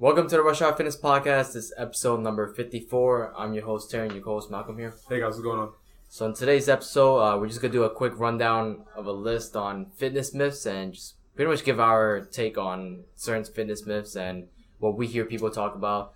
[0.00, 1.54] Welcome to the Rush Hour Fitness Podcast.
[1.54, 3.34] This is episode number 54.
[3.36, 4.94] I'm your host, Terry, and your co-host, Malcolm here.
[5.08, 5.72] Hey guys, what's going on?
[6.08, 9.12] So in today's episode, uh, we're just going to do a quick rundown of a
[9.12, 14.14] list on fitness myths and just pretty much give our take on certain fitness myths
[14.14, 14.46] and
[14.78, 16.12] what we hear people talk about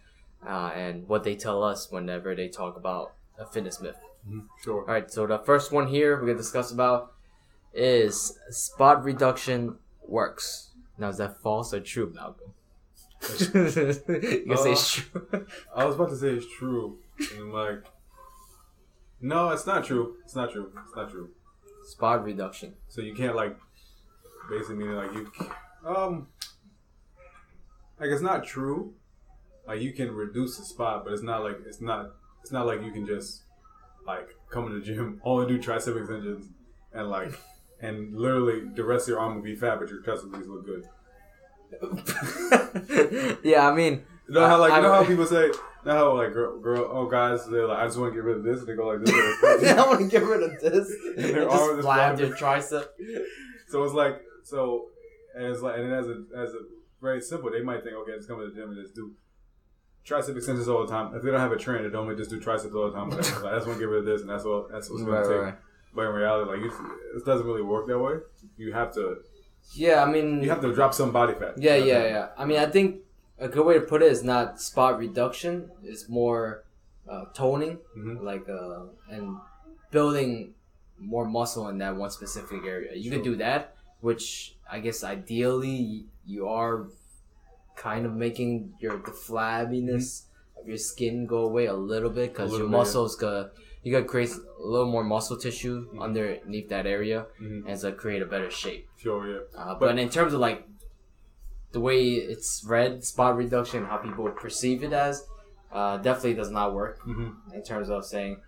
[0.47, 3.99] uh, and what they tell us whenever they talk about a fitness myth.
[4.63, 4.83] Sure.
[4.83, 7.15] All right, so the first one here we're going to discuss about
[7.75, 10.71] is spot reduction works.
[10.97, 12.53] Now, is that false or true, Malcolm?
[13.41, 15.47] You can say it's true.
[15.77, 16.99] I was about to say it's true,
[17.37, 17.85] and like,
[19.21, 20.17] no, it's not true.
[20.25, 20.73] It's not true.
[20.85, 21.31] It's not true.
[21.85, 22.75] Spot reduction.
[22.89, 23.57] So you can't like,
[24.51, 25.31] basically meaning like you,
[25.87, 26.29] um,
[28.01, 28.95] like it's not true.
[29.67, 32.83] Like you can reduce the spot, but it's not like it's not it's not like
[32.83, 33.43] you can just
[34.07, 36.49] like come in the gym only do tricep extensions
[36.93, 37.33] and like
[37.81, 40.67] and literally the rest of your arm will be fat, but your chest will look
[40.67, 40.89] good.
[43.43, 45.95] yeah, I mean, You know how like I- you know how people say, you know
[45.95, 48.45] how like girl, girl oh guys they're like I just want to get rid of
[48.45, 49.15] this and they go like this.
[49.79, 50.93] I want to get rid of this.
[51.17, 52.19] And their just arm flab flabbed.
[52.21, 52.85] your tricep.
[53.69, 54.87] so it's like so
[55.35, 56.59] and it's like and then as a as a
[57.01, 59.13] very simple they might think okay just come to the gym and just do
[60.07, 61.15] tricep extensions all the time.
[61.15, 63.09] If they don't have a trainer, they don't just do triceps all the time.
[63.11, 63.41] Whatever.
[63.45, 65.15] Like, I just want to get rid of this and that's what that's what's going
[65.15, 65.41] Right, to take.
[65.43, 65.55] right.
[65.95, 68.15] But in reality, like it doesn't really work that way.
[68.57, 69.17] You have to
[69.75, 71.55] Yeah, I mean, you have to drop some body fat.
[71.57, 72.29] yeah, yeah, yeah.
[72.37, 73.01] I mean, I think
[73.39, 75.71] a good way to put it is not spot reduction.
[75.83, 76.65] It's more
[77.09, 78.23] uh, toning, Mhm.
[78.23, 79.37] like uh, and
[79.91, 80.55] building
[80.99, 82.95] more muscle in that one specific area.
[82.95, 83.33] You could Sure.
[83.35, 86.87] do that, which I guess ideally you are
[87.77, 90.25] kind of making your the flabbiness
[90.59, 92.61] of your skin go away a little bit because Mm-hmm.
[92.61, 92.79] Your little bit, yeah.
[92.79, 93.51] muscles gonna
[93.83, 96.01] you gotta create a little more muscle tissue Mhm.
[96.03, 97.65] underneath that area Mhm.
[97.67, 98.87] and to create a better shape.
[98.97, 99.39] Sure, yeah.
[99.57, 100.67] Uh, but, But- in terms of like
[101.73, 105.27] the way it's read, spot reduction, how people perceive it as,
[105.73, 108.41] uh, definitely does not work hmm in terms of saying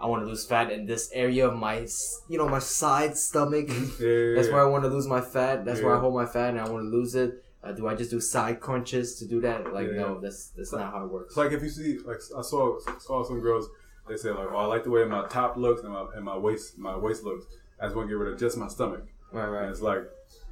[0.00, 1.86] I want to lose fat in this area of my,
[2.28, 3.68] you know, my side stomach.
[4.00, 5.64] Yeah, yeah, That's where I want to lose my fat.
[5.64, 7.44] That's where I hold my fat, and I want to lose it.
[7.62, 9.72] Uh, do I just do side crunches to do that?
[9.72, 10.20] Like, Yeah, no, yeah.
[10.22, 11.28] that's that's not how it works.
[11.32, 13.68] It's like if you see, like I saw saw some girls,
[14.08, 16.36] they say like, "Oh, I like the way my top looks and my and my
[16.36, 17.46] waist my waist looks.
[17.80, 19.68] I just want to get rid of just my stomach." right, And right.
[19.68, 20.02] it's like,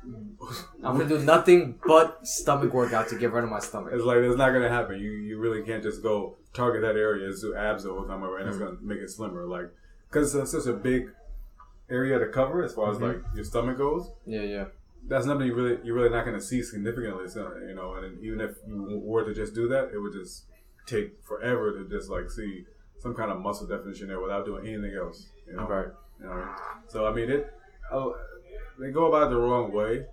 [0.82, 3.92] I'm gonna do nothing but stomach workout to get rid of my stomach.
[3.94, 4.98] it's like it's not gonna happen.
[4.98, 8.22] You you really can't just go target that area and do abs the whole time
[8.22, 9.46] over, and it's gonna make it slimmer.
[9.46, 9.70] Like,
[10.08, 11.10] because it's such a big
[11.90, 13.02] area to cover as far as Mhm.
[13.08, 14.10] like your stomach goes.
[14.26, 14.64] Yeah, yeah.
[15.08, 17.28] That's nothing you really you're really not gonna see significantly.
[17.28, 20.44] So, you know, and even if you were to just do that, it would just
[20.86, 22.64] take forever to just like see
[23.00, 25.26] some kind of muscle definition there without doing anything else.
[25.46, 25.88] You know, Right.
[26.20, 26.54] You know I mean?
[26.88, 27.52] So I mean, it
[27.90, 28.10] uh,
[28.78, 30.04] they go about it the wrong way,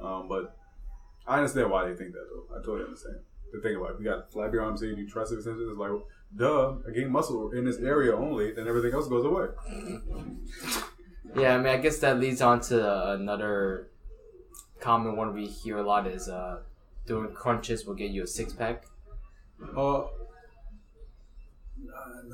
[0.00, 0.56] um, but
[1.26, 2.54] I understand why they think that though.
[2.54, 3.16] I totally understand.
[3.52, 5.70] The thing about it, you got flab your arms here, you do tricep extensions.
[5.70, 5.92] It's like,
[6.36, 9.46] duh, I gain muscle in this area only, then everything else goes away.
[11.36, 13.88] Yeah, I mean, I guess that leads on to another
[14.80, 16.60] common one we hear a lot is uh,
[17.06, 18.84] doing crunches will get you a six pack.
[19.76, 20.08] Uh, uh,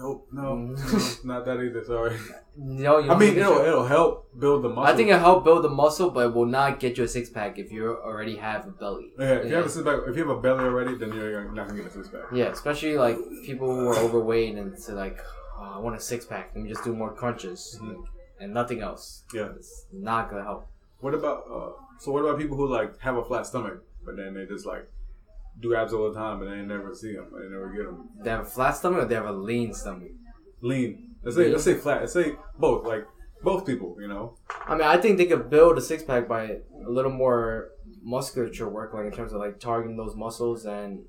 [0.00, 0.76] nope, no, no,
[1.24, 1.84] not that either.
[1.84, 2.16] Sorry.
[2.62, 4.92] No, you I mean, it it'll it'll help build the muscle.
[4.92, 7.30] I think it'll help build the muscle, but it will not get you a six
[7.30, 9.12] pack if you already have a belly.
[9.18, 11.50] yeah, if you have a six pack, if you have a belly already, then you're
[11.52, 12.24] not gonna get a six pack.
[12.40, 13.16] Yeah, especially like
[13.46, 15.18] people who are overweight and say like,
[15.58, 16.50] oh, I want a six pack.
[16.54, 18.04] Let me just do more crunches Mhm.
[18.40, 19.22] and nothing else.
[19.32, 19.50] Yeah.
[19.56, 20.66] It's not gonna help.
[20.98, 21.70] What about uh?
[22.00, 24.86] So what about people who like have a flat stomach, but then they just like
[25.60, 28.09] do abs all the time, and they never see them, they never get them.
[28.22, 30.12] They have a flat stomach or they have a lean stomach.
[30.62, 31.15] Lean.
[31.22, 31.53] Let's say Lean?
[31.53, 32.00] let's say flat.
[32.00, 32.87] Let's say both.
[32.87, 33.06] Like
[33.43, 34.37] both people, you know.
[34.66, 36.43] I mean, I think they could build a six pack by
[36.87, 37.71] a little more
[38.03, 41.04] musculature work, like in terms of like targeting those muscles and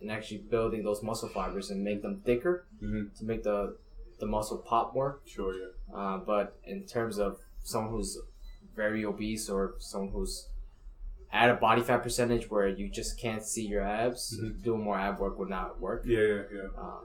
[0.00, 3.16] and actually building those muscle fibers and make them thicker Mm-hmm.
[3.18, 3.76] to make the
[4.20, 5.20] the muscle pop more.
[5.24, 5.52] Sure.
[5.54, 5.96] Yeah.
[5.98, 8.18] Uh, but in terms of someone who's
[8.76, 10.48] very obese or someone who's
[11.34, 14.62] at a body fat percentage where you just can't see your abs, Mhm.
[14.62, 16.00] doing more ab work would not work.
[16.06, 16.20] Yeah.
[16.20, 16.42] Yeah.
[16.54, 16.68] Yeah.
[16.82, 17.00] Uh,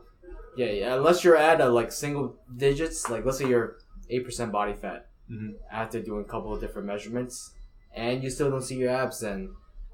[0.56, 3.78] yeah, yeah, unless you're at a like single digits, like let's say you're
[4.10, 5.56] eight percent body fat Mhm.
[5.72, 7.54] after doing a couple of different measurements,
[7.94, 9.40] and you still don't see your abs, then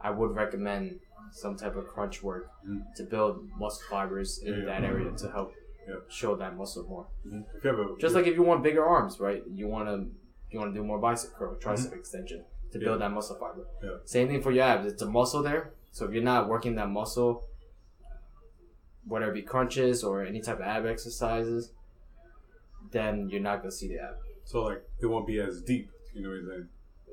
[0.02, 1.00] I would recommend
[1.32, 2.94] some type of crunch work Mhm.
[2.98, 4.66] to build muscle fibers in Yeah, yeah.
[4.66, 5.54] that area to help
[5.88, 5.96] Yeah.
[6.10, 7.08] show that muscle more.
[7.64, 9.44] Have a Just like if you want bigger arms, right?
[9.48, 9.98] You want to
[10.52, 13.62] you want to do more bicep curl, tricep extension to build that muscle fiber.
[13.78, 13.86] Mm-hmm.
[13.86, 13.92] Yeah.
[14.06, 14.86] Same thing for your abs.
[14.92, 15.72] It's a muscle there.
[15.92, 17.46] So if you're not working that muscle,
[19.08, 21.72] whether it be crunches or any type of ab exercises,
[22.92, 24.16] then you're not gonna see the ab.
[24.44, 25.90] so like it won't be as deep.
[26.14, 26.68] You know what I'm saying?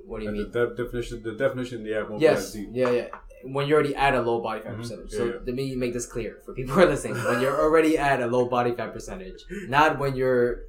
[0.07, 0.51] What do you Like mean?
[0.53, 2.53] the de- definition, the definition, yeah, won't be as Yes.
[2.53, 2.69] deep.
[2.73, 3.09] Yeah, yeah.
[3.45, 4.77] when you're already at a low body fat Mhm.
[4.79, 5.13] percentage.
[5.13, 5.33] Yeah, so yeah.
[5.45, 7.15] let me make this clear for people who are listening.
[7.25, 10.65] When you're already at a low body fat percentage, not when you're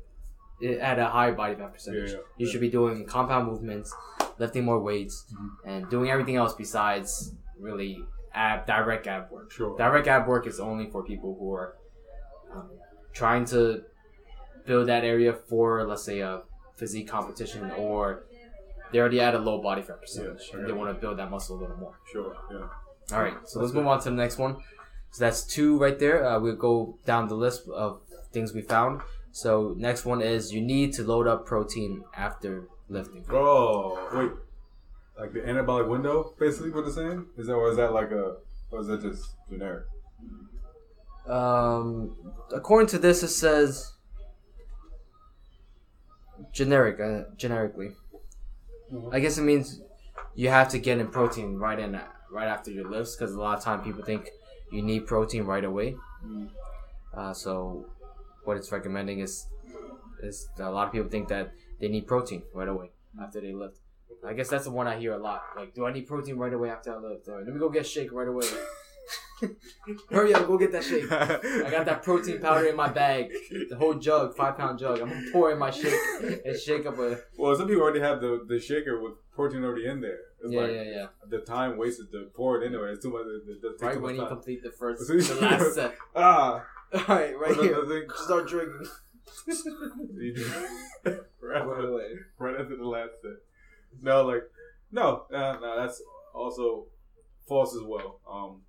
[0.81, 2.09] at a high body fat percentage.
[2.11, 2.51] Yeah, yeah, You yeah.
[2.51, 3.93] should be doing compound movements,
[4.39, 5.49] lifting more weights, Mhm.
[5.65, 8.03] and doing everything else besides really
[8.33, 9.51] ab direct ab work.
[9.51, 9.77] Sure.
[9.77, 11.75] Direct ab work is only for people who are
[12.53, 12.69] um,
[13.13, 13.83] trying to
[14.65, 16.43] build that area for, let's say, a
[16.75, 18.25] physique competition, or
[18.91, 21.57] they're already at a low body fat percentage and they want to build that muscle
[21.57, 21.95] a little more.
[22.11, 22.35] Sure.
[22.51, 22.67] Yeah.
[23.17, 24.57] All right, so let's move on to the next one.
[25.11, 26.25] So that's two right there.
[26.25, 28.01] Uh, we'll go down the list of
[28.31, 29.01] things we found.
[29.33, 33.25] So next one is you need to load up protein after lifting.
[33.31, 34.31] Oh wait,
[35.19, 37.25] like the anabolic window, basically what it's saying?
[37.35, 38.35] Is that or is that like a
[38.69, 39.85] or is that just generic?
[41.27, 42.15] Um,
[42.53, 43.93] according to this, it says
[46.51, 47.93] generic, uh, generically.
[49.11, 49.81] I guess it means
[50.35, 51.99] you have to get in protein right in
[52.31, 54.29] right after your lifts because a lot of time people think
[54.71, 55.95] you need protein right away.
[56.23, 56.49] Mm.
[57.15, 57.87] Uh, so
[58.45, 59.47] what it's recommending is
[60.21, 62.91] is a lot of people think that they need protein right away
[63.21, 63.79] after they lift.
[64.25, 65.41] I guess that's the one I hear a lot.
[65.57, 67.27] Like, do I need protein right away after I lift?
[67.27, 68.45] Or let me go get a shake right away.
[70.09, 71.11] Hurry up, go get that shake.
[71.11, 73.31] I got that protein powder in my bag,
[73.69, 75.01] the whole jug, five pound jug.
[75.01, 75.93] I'm gonna pour in my shake
[76.45, 79.87] and shake up a Well, some people already have the, the shaker with protein already
[79.87, 80.19] in there.
[80.41, 81.05] It's yeah, like yeah, yeah.
[81.29, 82.87] the time wasted to pour it in there.
[82.89, 83.25] It's too much.
[83.25, 84.29] It, it, it Right too when much you time.
[84.29, 85.95] complete the first, the last set.
[86.15, 86.63] Ah,
[87.07, 87.75] All right, right But here.
[87.81, 88.87] the thing- Start drinking.
[91.41, 92.13] Right, Right away.
[92.39, 93.31] right after the last set.
[94.01, 94.43] No, like
[94.91, 96.01] no, uh, no, that's
[96.33, 96.85] also
[97.47, 98.19] false as well.
[98.29, 98.61] Um,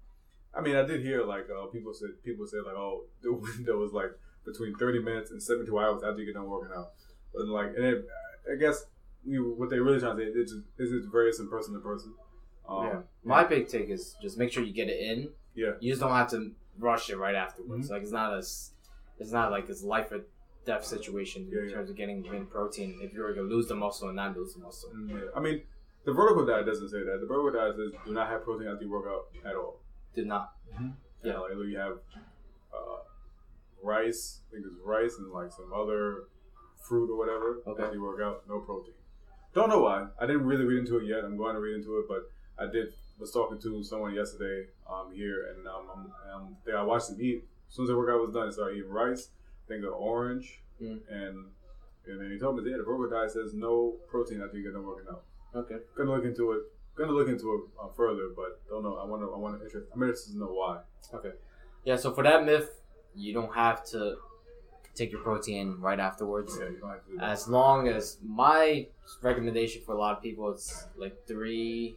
[0.55, 3.85] I mean, I did hear like uh, people said people say like, oh, the window
[3.85, 4.11] is like
[4.44, 6.91] between thirty minutes and seventy two hours after you get done working out.
[7.32, 8.05] But like, and it,
[8.53, 8.85] I guess
[9.25, 12.12] you, what they really trying to say is is it varies from person to person.
[12.69, 12.99] Um, yeah.
[13.23, 15.29] My big take is just make sure you get it in.
[15.55, 15.73] Yeah.
[15.81, 17.88] You just don't have to rush it right afterwards.
[17.88, 17.93] Mhm.
[17.93, 18.73] Like it's not a, s-
[19.19, 20.21] it's not like it's life or
[20.67, 21.75] death situation Yeah, in yeah.
[21.75, 22.99] terms of getting in protein.
[23.03, 25.19] If you're gonna lose the muscle and not lose the muscle, Mm, yeah.
[25.37, 25.62] I mean,
[26.05, 27.19] the vertical diet doesn't say that.
[27.21, 29.81] The vertical diet says do not have protein after you work out at all.
[30.15, 30.53] did not.
[30.71, 30.88] Yeah,
[31.23, 31.38] Yeah.
[31.38, 31.99] like you have
[32.73, 32.99] uh,
[33.82, 34.41] rice.
[34.49, 36.25] I think it's rice and like some other
[36.82, 37.62] fruit or whatever.
[37.67, 37.82] Okay.
[37.82, 38.94] After you work out, no protein.
[39.55, 40.09] Don't know why.
[40.21, 41.25] I didn't really read into it yet.
[41.25, 42.93] I'm going to read into it, but I did.
[43.19, 47.44] Was talking to someone yesterday um, here, and um, um, they, I watched them eat.
[47.69, 49.28] As soon as the workout was done, they started eating rice.
[49.66, 50.99] I think orange, Mm.
[51.08, 51.44] and
[52.06, 54.72] and then he told me, yeah, the vertical diet says no protein after you get
[54.75, 55.22] done working out.
[55.55, 55.76] Okay.
[55.96, 56.62] Gonna look into it.
[56.96, 58.96] Gonna look into it uh, further, but don't know.
[58.96, 59.32] I want to.
[59.32, 59.87] I want to interest.
[59.94, 60.81] I'm interested to know why.
[61.14, 61.31] Okay.
[61.84, 61.96] Yeah.
[61.96, 62.81] So for that myth,
[63.14, 64.16] you don't have to
[64.94, 66.56] take your protein right afterwards.
[66.61, 67.31] Yeah, you don't have to do that.
[67.31, 68.87] As long as my
[69.22, 71.96] recommendation for a lot of people, it's like three,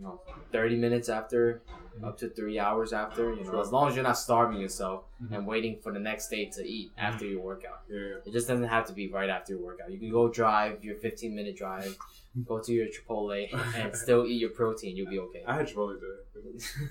[0.00, 0.20] you know,
[0.50, 1.60] thirty minutes after,
[2.02, 3.34] up to three hours after.
[3.34, 5.36] You know, as long as you're not starving yourself Mhm.
[5.36, 7.82] and waiting for the next day to eat after your workout.
[7.88, 8.14] Yeah, yeah.
[8.24, 9.90] It just doesn't have to be right after your workout.
[9.92, 11.98] You can go drive your 15 minute drive,
[12.46, 14.96] go to your Chipotle, and still eat your protein.
[14.96, 15.42] You'll be okay.
[15.46, 16.64] I had Chipotle today.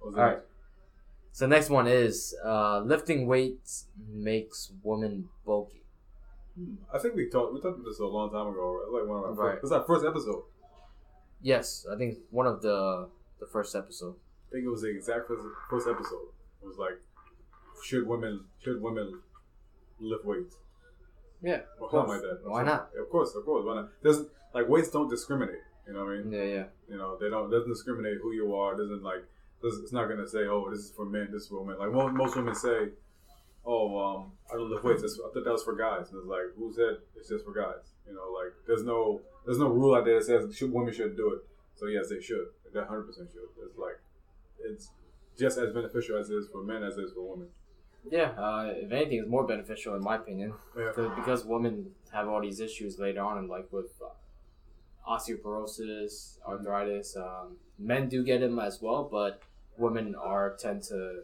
[0.00, 0.38] Was All right.
[1.32, 5.82] So next one is uh, lifting weights makes women bulky.
[6.92, 7.52] I think we talked.
[7.54, 8.80] We talked about this a long time ago.
[8.82, 9.00] Right?
[9.00, 9.52] Like one of our Right.
[9.60, 10.42] first, this is our first episode.
[11.40, 13.08] Yes, I think one of the
[13.40, 14.16] the first episode.
[14.48, 16.28] I think it was the exact first, first episode.
[16.62, 16.98] It was like,
[17.84, 19.20] should women should women
[20.00, 20.56] lift weights?
[21.40, 22.40] Yeah, Or something like that.
[22.44, 22.90] Why not?
[22.98, 23.64] Of course, of course.
[23.64, 23.90] Why not?
[24.02, 24.22] There's
[24.54, 25.62] like weights don't discriminate.
[25.86, 26.32] You know what I mean?
[26.32, 26.64] Yeah, yeah.
[26.88, 28.76] You know they don't doesn't discriminate who you are.
[28.76, 29.24] Doesn't like
[29.62, 31.78] it's not gonna say oh this is for men, this is for women.
[31.78, 32.88] Like most most women say,
[33.68, 35.02] oh um I don't lift weights.
[35.04, 36.10] I thought that was for guys.
[36.10, 37.84] And it's like who said it's just for guys?
[38.08, 41.16] You know like there's no there's no rule out there that says should, women should
[41.16, 41.40] do it.
[41.76, 42.46] So yes they should.
[42.72, 43.48] They 100 percent should.
[43.66, 43.98] It's like
[44.68, 44.90] it's
[45.38, 47.48] just as beneficial as it is for men as it is for women.
[48.10, 50.92] Yeah, uh, if anything, it's more beneficial in my opinion Yeah.
[51.16, 54.08] because, women have all these issues later on in life with uh,
[55.12, 57.16] osteoporosis, arthritis.
[57.16, 59.42] Um, men do get them as well, but
[59.76, 61.20] women are tend to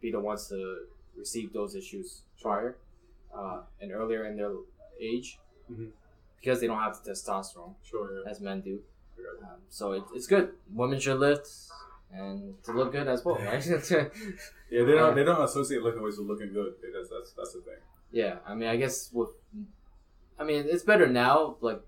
[0.00, 2.76] be the ones to receive those issues prior
[3.34, 4.52] uh, and earlier in their
[5.00, 5.38] age
[5.70, 5.90] Mhm.
[6.40, 8.22] because they don't have the testosterone Sure.
[8.22, 8.30] Yeah.
[8.30, 8.80] as men do.
[9.18, 9.46] I got you.
[9.46, 10.52] Um, so it, it's good.
[10.72, 11.48] Women should lift
[12.12, 13.64] and to look good as well, right?
[14.70, 14.84] Yeah.
[14.84, 16.74] They don't they don't associate lifting weights with looking good.
[16.94, 17.78] That's that's that's the thing.
[18.12, 19.30] Yeah, I mean, I guess with,
[20.38, 21.56] I mean, it's better now.
[21.60, 21.80] Like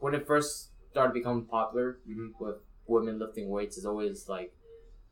[0.00, 2.32] when it first started becoming popular Mhm.
[2.38, 2.56] with
[2.86, 4.52] women lifting weights, is always like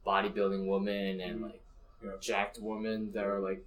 [0.06, 1.42] bodybuilding women and Mhm.
[1.44, 1.62] like
[2.04, 2.10] Yeah.
[2.20, 3.64] jacked women that are like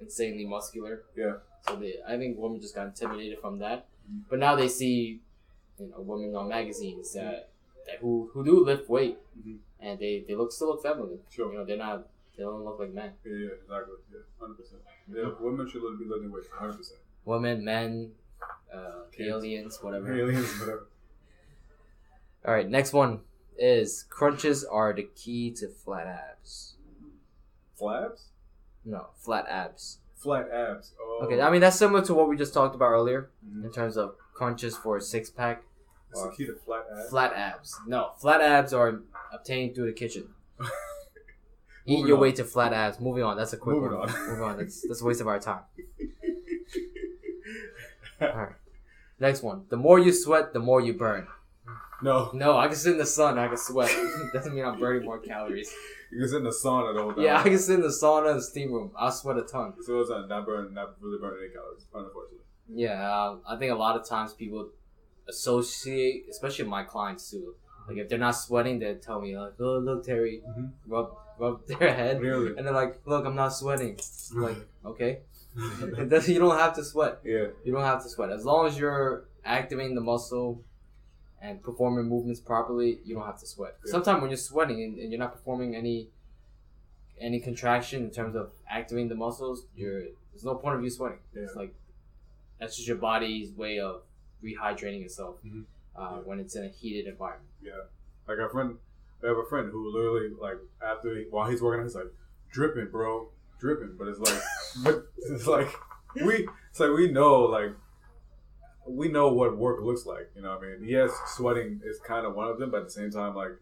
[0.00, 1.02] insanely muscular.
[1.16, 1.34] Yeah.
[1.68, 4.22] So they, I think women just got intimidated from that, Mhm.
[4.30, 5.20] but now they see,
[5.78, 7.48] you know, women on magazines that
[7.86, 9.58] that who who do lift weight Mhm.
[9.80, 11.20] and they they look still look feminine.
[11.30, 11.52] Sure.
[11.52, 13.12] You know, they're not they don't look like men.
[13.24, 13.94] Yeah, yeah, exactly.
[14.12, 14.82] Yeah, hundred percent.
[15.12, 17.00] Yeah, women should be lifting weights, hundred percent.
[17.26, 18.14] Women, men,
[18.72, 20.10] uh, aliens, whatever.
[20.12, 20.86] Aliens, whatever.
[22.46, 23.20] All right, next one
[23.58, 26.76] is crunches are the key to flat abs.
[27.80, 28.24] Flabs,
[28.84, 29.98] No, flat abs.
[30.16, 30.92] flat abs.
[31.00, 31.20] Oh.
[31.24, 33.64] Okay, I mean that's similar to what we just talked about earlier Mhm.
[33.64, 35.62] in terms of crunches for a six pack.
[36.12, 37.10] The key to flat abs.
[37.10, 37.80] Flat abs.
[37.86, 39.00] No, flat abs are
[39.32, 40.34] obtained through the kitchen.
[41.86, 42.22] Eat your on.
[42.22, 43.00] way to flat abs.
[43.00, 43.36] Moving on.
[43.36, 44.10] That's a quick Moving one.
[44.10, 44.26] on.
[44.28, 44.58] Moving on.
[44.58, 45.62] That's that's a waste of our time.
[48.20, 48.52] All right.
[49.18, 49.64] Next one.
[49.68, 51.26] The more you sweat, the more you burn.
[52.02, 53.38] No, No, I can sit in the sun.
[53.38, 53.90] I can sweat.
[54.32, 55.72] Doesn't mean I'm burning more calories.
[56.10, 57.24] you can sit in the sauna the whole time.
[57.24, 58.90] Yeah, I can sit in the sauna and steam room.
[58.96, 59.74] I'll sweat a ton.
[59.82, 62.38] So it's not, not burn, not really burning any calories, unfortunately.
[62.72, 64.68] Yeah, uh, I think a lot of times people
[65.28, 67.54] associate, especially my clients too.
[67.88, 70.70] Like if they're not sweating, they tell me like, "Oh, look, Terry, Mhm.
[70.86, 72.56] rub rub their head," Really?
[72.56, 73.98] and they're like, "Look, I'm not sweating."
[74.34, 75.20] I'm like, okay,
[75.56, 77.18] you don't have to sweat.
[77.24, 80.62] yeah, You don't have to sweat as long as you're activating the muscle
[81.40, 82.98] and performing movements properly.
[83.04, 83.76] You don't have to sweat.
[83.84, 83.92] Yeah.
[83.92, 86.08] Sometimes when you're sweating and, and you're not performing any
[87.20, 91.18] any contraction in terms of activating the muscles, you're there's no point of you sweating.
[91.34, 91.74] It's like
[92.58, 94.02] that's just your body's way of
[94.44, 95.64] rehydrating itself Mhm.
[95.96, 97.50] uh, when it's in a heated environment.
[97.62, 97.72] Yeah,
[98.26, 98.78] like our friend,
[99.22, 102.10] I have a friend who literally like after he, while he's working, he's like
[102.50, 103.28] dripping, bro,
[103.58, 103.96] dripping.
[103.98, 104.42] But it's like,
[104.84, 105.68] but it's like
[106.24, 107.72] we, it's like we know like
[108.86, 110.30] we know what work looks like.
[110.34, 112.84] You know, what I mean, yes, sweating is kind of one of them, but at
[112.86, 113.52] the same time, like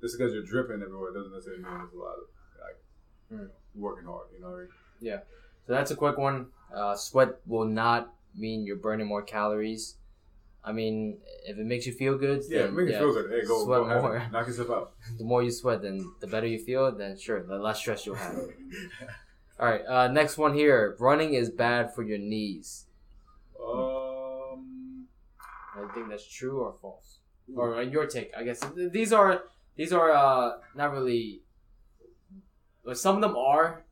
[0.00, 2.24] just because you're dripping everywhere doesn't necessarily mean there's a lot of
[2.60, 2.76] like
[3.30, 3.34] Hmm.
[3.36, 4.26] you know, working hard.
[4.34, 4.68] You know what I mean?
[5.00, 5.18] Yeah.
[5.66, 6.46] So that's a quick one.
[6.74, 9.96] Uh, sweat will not mean you're burning more calories.
[10.64, 13.30] I mean, if it makes you feel good, Yeah, then, make it feel good.
[13.30, 14.22] Hey, go, sweat go more.
[14.32, 14.92] knock yourself out.
[15.18, 16.90] the more you sweat, then the better you feel.
[16.92, 18.34] Then sure, the less stress you'll have.
[19.60, 20.96] All right, uh, next one here.
[20.98, 22.85] Running is bad for your knees.
[25.76, 27.18] I think that's true or false,
[27.54, 28.30] or uh, your take.
[28.36, 29.42] I guess these are
[29.76, 31.42] these are uh, not really.
[32.84, 33.84] But some of them are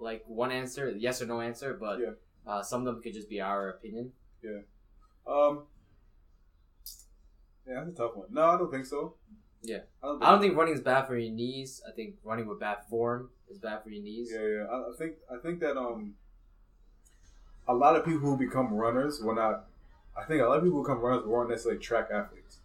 [0.00, 2.10] like one answer, yes or no answer, but Yeah.
[2.46, 4.12] uh, some of them could just be our opinion.
[4.42, 4.62] Yeah.
[5.26, 5.62] Um,
[7.66, 8.26] yeah, that's a tough one.
[8.32, 9.14] No, I don't think so.
[9.62, 9.82] Yeah.
[10.02, 11.80] I don't think I don't think running is bad for your knees.
[11.88, 14.30] I think running with bad form is bad for your knees.
[14.34, 14.64] Yeah, yeah.
[14.68, 16.14] I, I think I think that um,
[17.68, 19.66] a lot of people who become runners were not.
[20.16, 22.58] I think a lot of people who become runners weren't necessarily track athletes.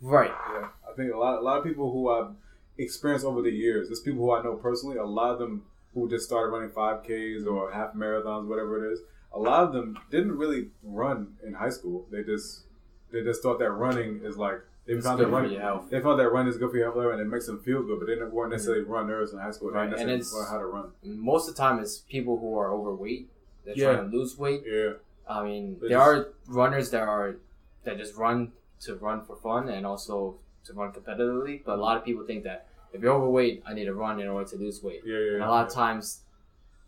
[0.00, 0.30] Right.
[0.52, 2.30] Yeah, I think a lot a lot of people who I've
[2.78, 3.88] experienced over the years.
[3.88, 4.98] There's people who I know personally.
[4.98, 5.64] A lot of them
[5.94, 9.00] who just started running five Ks or half marathons, whatever it is.
[9.32, 12.06] A lot of them didn't really run in high school.
[12.10, 12.62] They just
[13.10, 15.52] they just thought that running is like they It's found good that for running.
[15.52, 15.90] your health.
[15.90, 17.98] They found that running is good for your health and it makes them feel good,
[17.98, 18.50] but they weren't mm-hmm.
[18.52, 19.70] necessarily runners in high school.
[19.70, 20.92] They Right, and it's- learn how to run.
[21.02, 23.28] Most of the time, it's people who are overweight.
[23.64, 23.94] They're Yeah.
[23.94, 24.62] trying to lose weight.
[24.64, 24.92] Yeah,
[25.28, 27.36] I mean, They there are runners that are
[27.84, 31.62] that just run to run for fun and also to run competitively.
[31.64, 34.28] But a lot of people think that if you're overweight, I need to run in
[34.28, 35.02] order to lose weight.
[35.04, 35.34] yeah, yeah.
[35.34, 36.20] And a lot of times,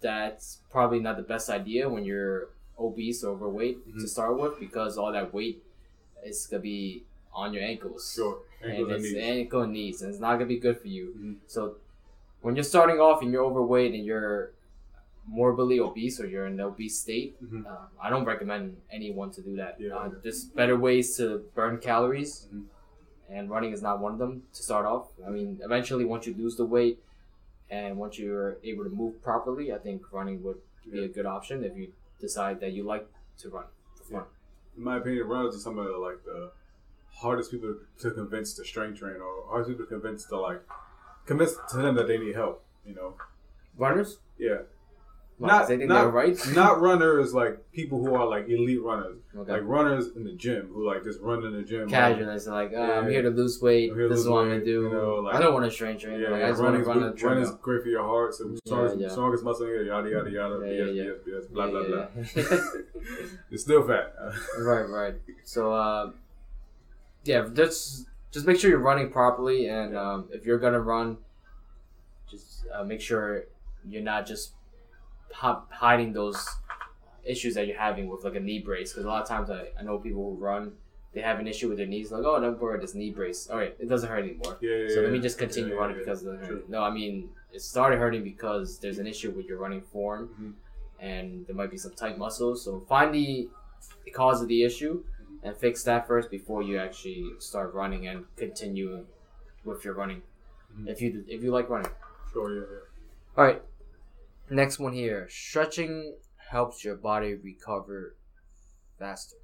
[0.00, 4.00] that's probably not the best idea when you're obese or overweight Mhm.
[4.00, 5.62] to start with because all that weight
[6.25, 8.12] is gonna be on your ankles.
[8.14, 8.38] Sure.
[8.62, 9.23] Ankles and and it's knees.
[9.23, 11.14] ankle and knees, and it's not gonna be good for you.
[11.18, 11.37] Mhm.
[11.49, 11.76] So
[12.42, 14.52] when you're starting off and you're overweight and you're
[15.28, 17.66] morbidly obese or you're in an obese state, Mhm.
[17.66, 19.80] um, I don't recommend anyone to do that.
[19.80, 19.97] Yeah.
[19.97, 22.64] Uh, there's better ways to burn calories, Mhm.
[23.28, 25.11] and running is not one of them to start off.
[25.26, 27.02] I mean, eventually, once you lose the weight
[27.70, 31.04] and once you're able to move properly, I think running would be Yeah.
[31.04, 33.06] a good option if you decide that you like
[33.38, 33.66] to run
[33.97, 34.25] for fun.
[34.76, 36.52] In my opinion, runners are some of the like the
[37.12, 40.62] hardest people to convince to strength train, or hardest people to convince to like
[41.26, 42.64] convince to them that they need help.
[42.87, 43.14] You know,
[43.76, 44.18] Runners?
[44.38, 44.62] yeah.
[45.40, 46.37] Not- they think not- they're right.
[46.54, 49.52] Not runners like people who are like elite runners, Okay.
[49.52, 51.88] like runners in the gym who like just run in the gym.
[51.88, 52.28] casual.
[52.30, 53.95] It's like, uh, I'm here to lose weight.
[53.95, 54.83] To This is what I'm gonna do.
[54.83, 56.21] you know, like- I don't want to strength train.
[56.21, 56.47] Yeah, like, yeah.
[56.47, 58.35] I just want to run a good, running's great for your heart.
[58.35, 59.09] So strongest, yeah.
[59.09, 60.59] strongest muscle here, yada yada yada.
[60.66, 61.45] Yeah, yes, yeah, yes, yes.
[61.47, 62.42] Blah Yeah, blah yeah, blah.
[62.42, 62.59] yeah.
[63.50, 64.14] You're still fat.
[64.59, 65.14] right, right.
[65.45, 66.11] So, uh,
[67.25, 71.18] yeah, just just make sure you're running properly, and um, if you're gonna run,
[72.30, 73.45] just uh, make sure
[73.88, 74.52] you're not just
[75.32, 76.47] hiding those
[77.25, 78.92] issues that you're having with like a knee brace.
[78.92, 80.73] Because a lot of times I, I know people who run,
[81.14, 82.11] they have an issue with their knees.
[82.12, 83.49] Like, oh, don't worry, this knee brace.
[83.50, 84.58] All right, it doesn't hurt anymore.
[84.61, 84.94] Yeah, yeah.
[84.94, 86.02] So let me just continue Yeah, running yeah.
[86.04, 86.70] because it doesn't hurt.
[86.70, 90.52] No, I mean it started hurting because there's an issue with your running form, Mhm.
[91.00, 92.62] and there might be some tight muscles.
[92.64, 93.49] So find the,
[94.04, 95.02] the cause of the issue,
[95.42, 99.06] and fix that first before you actually start running and continue
[99.64, 100.23] with your running.
[100.76, 100.88] Mhm.
[100.88, 101.90] If you if you like running.
[102.32, 103.38] Sure, yeah, yeah.
[103.38, 103.62] All right.
[104.50, 105.28] Next one here.
[105.30, 106.16] Stretching
[106.50, 108.14] helps your body recover
[108.98, 109.36] faster.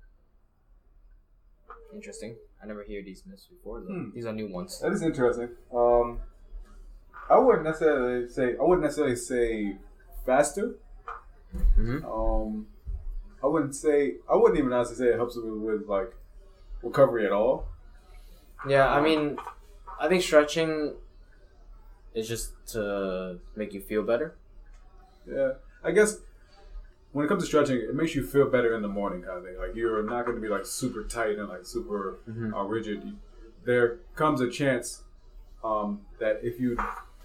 [1.92, 2.36] Interesting.
[2.62, 3.80] I never hear these myths before.
[3.80, 4.10] Hmm.
[4.14, 4.80] These are new ones.
[4.80, 5.50] That is interesting.
[5.72, 6.20] Um,
[7.30, 9.76] I wouldn't necessarily say I wouldn't necessarily say
[10.26, 10.74] faster.
[11.78, 12.04] Mhm.
[12.04, 12.66] Um,
[13.42, 16.14] I wouldn't say I wouldn't even honestly say it helps with, with like
[16.82, 17.66] recovery at all.
[18.66, 19.38] Yeah, I mean,
[20.00, 20.94] I think stretching
[22.14, 24.34] is just to make you feel better.
[25.26, 25.52] Yeah,
[25.82, 26.18] I guess
[27.12, 29.44] when it comes to stretching, it makes you feel better in the morning, kind of
[29.44, 29.56] thing.
[29.58, 32.52] Like you're not going to be like super tight and like super Mhm.
[32.54, 33.16] uh, rigid.
[33.64, 35.02] There comes a chance
[35.62, 36.76] um, that if you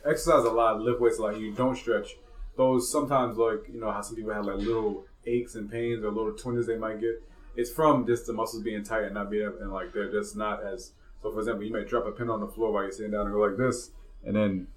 [0.06, 2.18] exercise a lot, lift weights a lot, and you don't stretch,
[2.56, 6.12] those sometimes like you know how some people have like little aches and pains or
[6.12, 7.22] little twinges they might get.
[7.56, 10.38] It's from just the muscles being tight and not being able, and like they're just
[10.38, 10.94] not as.
[11.22, 13.25] So for example, you might drop a pin on the floor while you're sitting down
[13.25, 13.91] and go like this,
[14.24, 14.68] and then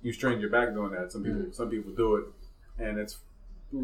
[0.00, 1.12] you strain your back doing that.
[1.12, 2.24] Some people some people do it,
[2.78, 3.18] and it's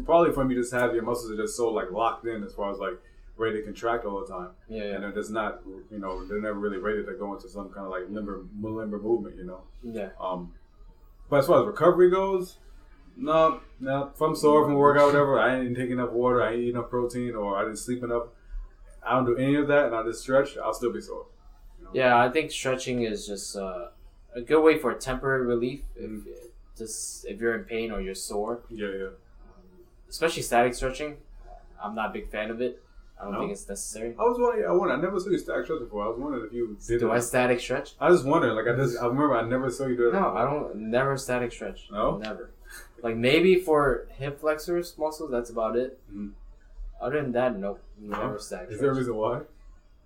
[0.05, 2.71] probably from you just have your muscles are just so like locked in as far
[2.71, 2.93] as like
[3.37, 5.61] ready to contract all the time, Yeah, and they're just not
[5.91, 8.99] you know they're never really ready to go into some kind of like limber limber
[8.99, 9.61] movement, you know.
[9.83, 10.09] yeah.
[10.19, 10.53] Um,
[11.29, 12.57] but as far as recovery goes,
[13.17, 14.11] no, no.
[14.13, 16.89] If I'm sore from workout, whatever, I didn't take enough water, I didn't eat enough
[16.89, 18.27] protein, or I didn't sleep enough.
[19.05, 20.57] I don't do any of that, and I just stretch.
[20.57, 21.25] I'll still be sore.
[21.93, 23.87] Yeah, I think stretching is just uh,
[24.35, 25.81] a good way for temporary relief.
[25.95, 26.11] If
[26.77, 29.07] just if you're in pain or you're sore, Yeah, yeah.
[30.09, 31.17] especially static stretching,
[31.81, 32.81] I'm not a big fan of it.
[33.19, 33.39] I don't No?
[33.39, 34.13] think it's necessary.
[34.19, 34.67] I was wondering.
[34.67, 34.93] I wonder.
[34.93, 36.03] I never saw you static stretch before.
[36.05, 37.15] I was wondering if you did Do it.
[37.15, 37.95] I static stretch?
[37.99, 38.55] I just wondering.
[38.57, 40.13] Like I just, I remember I never saw you do it.
[40.13, 40.75] No, I don't.
[40.75, 41.87] Never static stretch.
[41.91, 42.17] No?
[42.17, 42.49] never.
[43.01, 45.97] Like maybe for hip flexors muscles, that's about it.
[46.13, 46.31] Mhm.
[46.99, 47.79] Other than that, nope.
[47.99, 48.17] No?
[48.19, 49.41] Never static Is there a reason why?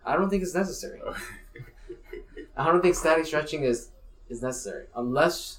[0.06, 1.02] I don't think it's necessary.
[2.58, 3.90] I don't think static stretching is
[4.30, 5.59] is necessary unless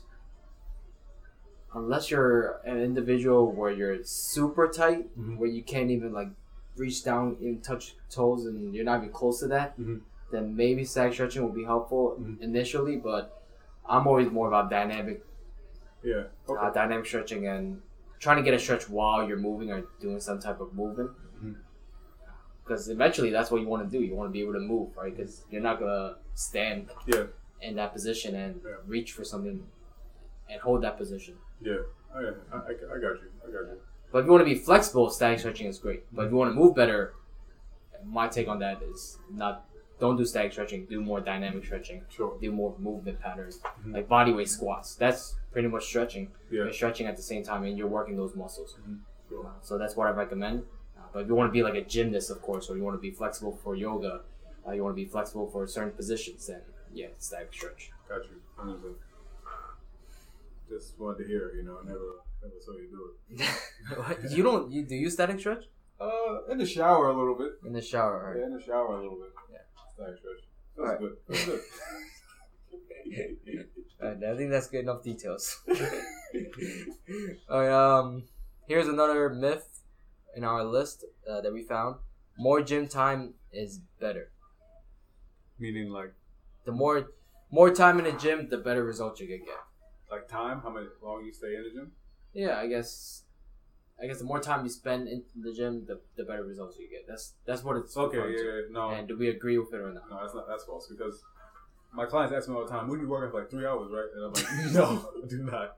[1.75, 5.39] unless you're an individual where you're super tight, Mhm.
[5.39, 6.29] where you can't even like
[6.77, 9.79] reach down and touch toes, and you're not even close to that.
[9.79, 10.01] Mhm.
[10.31, 12.41] Then maybe static stretching will be helpful Mhm.
[12.41, 13.43] initially, but
[13.89, 15.25] I'm always more about dynamic
[16.03, 16.25] yeah.
[16.49, 16.59] Okay.
[16.61, 17.83] uh, dynamic stretching and
[18.19, 21.11] trying to get a stretch while you're moving or doing some type of movement.
[22.63, 24.05] Because eventually that's what you want to do.
[24.05, 25.15] You want to be able to move, right?
[25.15, 27.27] Because you're not gonna stand yeah.
[27.61, 28.77] in that position and Yeah.
[28.87, 29.67] reach for something
[30.49, 31.37] and hold that position.
[31.63, 31.73] Yeah.
[32.15, 32.35] Oh.
[32.53, 33.31] I, I, I got you.
[33.43, 33.81] I got you.
[34.13, 36.05] But if you want to be flexible, static stretching is great.
[36.13, 37.15] But if you want to move better,
[38.05, 39.67] my take on that is not
[40.01, 40.87] don't do static stretching.
[40.87, 42.03] Do more dynamic stretching.
[42.09, 42.37] Sure.
[42.41, 43.95] Do more movement patterns, Mhm.
[43.95, 44.95] like body weight squats.
[44.97, 46.33] That's pretty much stretching.
[46.51, 46.65] Yeah.
[46.65, 48.77] You're stretching at the same time, and you're working those muscles.
[49.29, 49.53] Sure.
[49.61, 50.65] So that's what I recommend.
[50.97, 52.97] Uh, but if you want to be like a gymnast, of course, or you want
[52.97, 54.23] to be flexible for yoga,
[54.67, 57.93] uh, you want to be flexible for certain positions, then yeah, static stretch.
[58.09, 58.41] Got you.
[58.59, 58.97] Understood.
[60.71, 61.53] Just wanted to hear.
[61.57, 62.09] You know, I never,
[62.43, 63.01] never saw you do
[63.45, 64.31] it.
[64.37, 65.65] you don't you do you static stretch
[66.01, 67.53] Uh, in the shower a little bit.
[67.67, 68.17] in the shower?
[68.25, 68.39] Right?
[68.41, 69.33] Yeah, in the shower a little bit.
[69.53, 69.59] Yeah.
[69.95, 70.43] Static stretch.
[70.77, 71.01] Feels Alright.
[71.01, 71.17] good.
[71.29, 71.61] That's good.
[74.33, 75.61] I think that's good enough details.
[77.51, 78.25] Alright, um,
[78.69, 79.67] here's another myth
[80.37, 81.97] in our list uh, that we found.
[82.39, 84.31] More gym time is better.
[85.59, 86.15] Meaning like,
[86.65, 87.11] The more
[87.51, 89.59] more time in the gym, the better results you can get.
[90.31, 91.93] Time, how much long you stay in the gym.
[92.33, 93.23] Yeah, I guess.
[94.03, 96.89] I guess the more time you spend in the gym, the, the better results you
[96.89, 97.07] get.
[97.07, 100.09] That's that's what it's Okay, yeah, no, And do we agree with it or not?
[100.09, 101.23] no, that's not that's false because
[101.93, 104.09] my clients ask me all the time, "When you working for like three hours, right?"
[104.15, 105.77] And I'm like, "No, do not.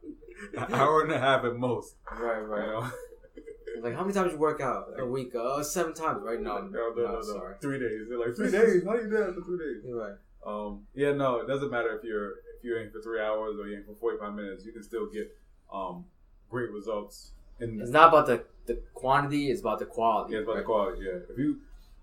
[0.56, 2.66] An hour and a half at most." Right, You right.
[2.68, 2.90] know?
[3.80, 5.34] Like how many times you work out a week?
[5.34, 6.40] Uh, seven times, right?
[6.40, 7.22] No, no, no, no, no.
[7.22, 7.56] sorry.
[7.60, 8.02] Three days.
[8.08, 8.84] They're like, three days.
[8.84, 9.82] How you do that for three days?
[9.84, 10.18] You're right.
[10.46, 13.66] Um, yeah, no, it doesn't matter if you're if you're in for three hours or
[13.66, 14.64] you're in for forty five minutes.
[14.64, 15.37] You can still get
[15.72, 16.05] um
[16.51, 17.33] great results.
[17.61, 20.33] In It's not about the the quantity; it's about the quality.
[20.35, 21.03] yeah, it's about the quality.
[21.05, 21.59] Yeah, if you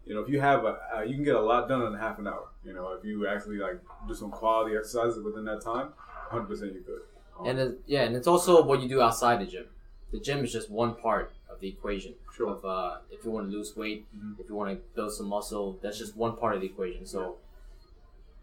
[0.05, 2.19] you know if you have a uh, you can get a lot done in half
[2.19, 2.47] an hour.
[2.65, 5.93] You know, if you actually like do some quality exercises within that time,
[6.29, 7.01] hundred percent you could.
[7.39, 9.65] Um, And it, yeah, and it's also what you do outside the gym.
[10.11, 12.15] The gym is just one part of the equation.
[12.35, 12.49] Sure.
[12.51, 14.39] Of uh, if you want to lose weight, Mhm.
[14.39, 17.05] if you want to build some muscle, that's just one part of the equation.
[17.05, 17.37] So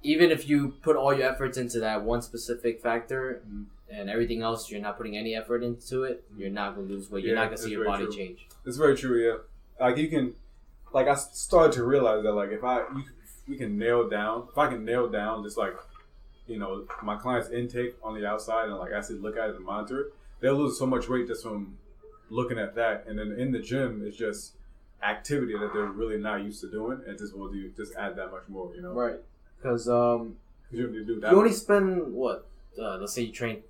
[0.07, 3.43] even if you put all your efforts into that one specific factor,
[3.91, 7.25] and everything else you're not putting any effort into it, you're not gonna lose weight.
[7.25, 8.17] You're not gonna see that's your body true.
[8.17, 8.47] change.
[8.65, 9.85] It's very true, yeah.
[9.85, 10.35] Like you can,
[10.93, 13.05] like i started to realize that like if I you
[13.49, 15.75] we can nail down if I can nail down just like
[16.47, 19.65] you know my client's intake on the outside and like actually look at it and
[19.65, 20.07] monitor it,
[20.41, 21.77] they'll lose so much weight just from
[22.31, 23.05] looking at that.
[23.07, 24.53] And then in the gym, it's just
[25.03, 28.31] activity that they're really not used to doing, and just will do just add that
[28.31, 28.75] much more.
[28.75, 29.21] You know, Right.
[29.67, 30.37] Because um,
[30.71, 31.33] 'Cause you don't need to do that.
[31.33, 32.47] You only spend what?
[32.81, 33.63] Uh, let's say you train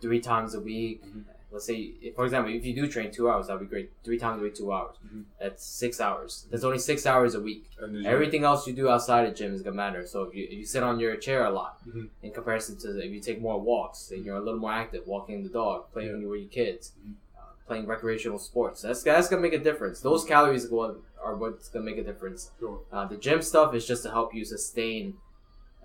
[0.00, 1.04] three times a week.
[1.04, 1.24] Mhm.
[1.52, 3.90] Let's say, if, for example, if you do train two hours, that'd be great.
[4.02, 4.96] Three times a week, two hours.
[5.06, 5.24] Mhm.
[5.38, 6.46] That's six hours.
[6.50, 7.64] That's only six hours a week.
[7.78, 10.04] And then you- Everything else you do outside the gym is gonna matter.
[10.06, 12.08] So if you, if you sit on your chair a lot, Mhm.
[12.22, 15.42] in comparison to if you take more walks, and you're a little more active, walking
[15.44, 17.12] the dog, playing with your kids, Mhm.
[17.38, 20.00] uh, playing recreational sports, that's that's gonna make a difference.
[20.00, 22.50] Those calories go, are what's gonna make a difference.
[22.58, 22.80] Sure.
[22.92, 25.16] Uh, the gym stuff is just to help you sustain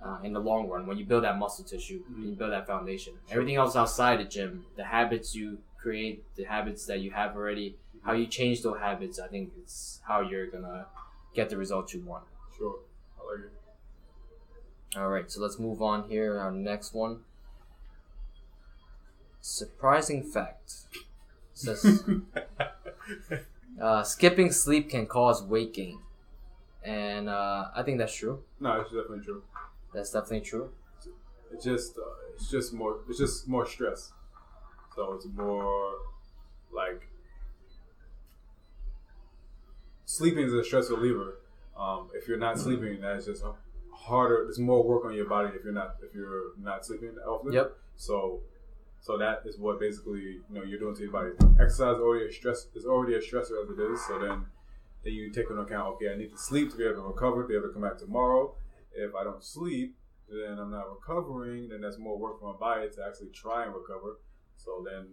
[0.04, 2.68] uh, in the long run when you build that muscle tissue, when you build that
[2.68, 3.14] foundation.
[3.32, 7.76] Everything else outside the gym, the habits you create, the habits that you have already,
[8.04, 10.86] how you change those habits, I think it's how you're gonna
[11.36, 12.24] get the results you want.
[12.58, 12.80] Sure.
[13.20, 13.52] I like it.
[15.00, 16.40] All right, so let's move on here.
[16.40, 17.20] Our next one.
[19.42, 20.74] Surprising fact.
[21.54, 22.04] Says
[23.82, 26.00] uh, skipping sleep can cause weight gain,
[26.84, 28.44] and uh, I think that's true.
[28.60, 29.44] no, it's definitely true.
[29.94, 30.70] That's definitely true.
[31.52, 32.02] It's just uh,
[32.36, 34.12] it's just more it's just more stress.
[34.96, 35.94] So it's more
[36.72, 37.10] like
[40.06, 41.40] sleeping is a stress reliever.
[41.78, 43.44] Um, if you're not sleeping, that's just
[43.94, 44.46] harder.
[44.48, 47.54] It's more work on your body if you're not if you're not sleeping often.
[47.54, 47.72] Yep.
[47.96, 48.42] So
[49.02, 51.32] so that is what basically you know you're doing to your body.
[51.60, 54.06] Exercise is already a stress is already a stressor as it is.
[54.06, 54.46] So then
[55.04, 57.44] then you take into account okay I need to sleep to be able to recover
[57.44, 58.54] to be able to come back tomorrow.
[58.94, 59.96] If I don't sleep,
[60.30, 61.70] then I'm not recovering.
[61.70, 64.18] Then that's more work for my body to actually try and recover.
[64.58, 65.08] So then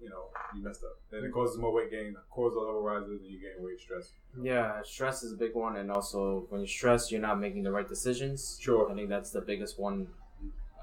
[0.00, 1.00] you know you messed up.
[1.10, 2.14] Then it causes more weight gain.
[2.34, 4.12] Cortisol level rises and you gain weight stress.
[4.40, 7.72] Yeah, stress is a big one, and also when you're stressed, you're not making the
[7.72, 8.56] right decisions.
[8.60, 8.90] Sure.
[8.90, 10.06] I think that's the biggest one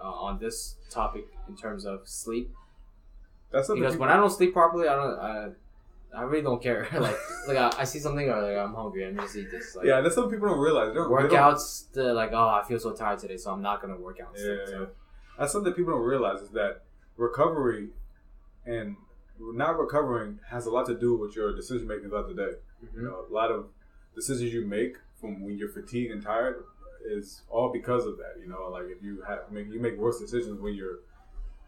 [0.03, 2.51] uh, on this topic in terms of sleep.
[3.51, 5.19] That's something Because when I don't sleep properly, I don't.
[5.19, 5.49] I,
[6.15, 6.87] I really don't care.
[6.93, 9.75] like, like I, I see something, or like I'm hungry, I'm just eat this.
[9.75, 10.89] Like, yeah, that's something people don't realize.
[10.89, 13.61] They don't, they don't- workouts, the like, oh, I feel so tired today, so I'm
[13.61, 14.33] not gonna work out.
[14.37, 14.65] Yeah, yeah.
[14.65, 14.87] So,
[15.37, 16.83] That's something people don't realize is that
[17.17, 17.89] recovery
[18.65, 18.95] and
[19.39, 22.53] not recovering has a lot to do with your decision making throughout the day.
[22.83, 22.95] mhm.
[22.95, 23.67] You know, a lot of
[24.15, 26.63] decisions you make from when you're fatigued and tired
[27.05, 28.35] is all because of that.
[28.41, 30.99] You know, like if you have make you make worse decisions when you're